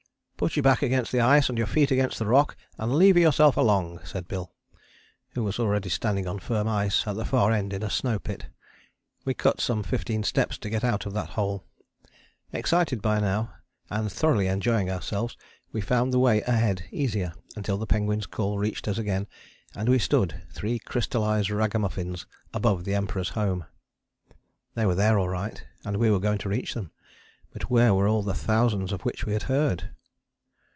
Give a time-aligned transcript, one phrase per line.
[0.41, 3.55] "Put your back against the ice and your feet against the rock and lever yourself
[3.57, 4.51] along," said Bill,
[5.33, 8.47] who was already standing on firm ice at the far end in a snow pit.
[9.23, 11.63] We cut some fifteen steps to get out of that hole.
[12.51, 13.53] Excited by now,
[13.91, 15.37] and thoroughly enjoying ourselves,
[15.71, 19.27] we found the way ahead easier, until the penguins' call reached us again
[19.75, 23.65] and we stood, three crystallized ragamuffins, above the Emperors' home.
[24.73, 26.89] They were there all right, and we were going to reach them,
[27.53, 29.91] but where were all the thousands of which we had heard?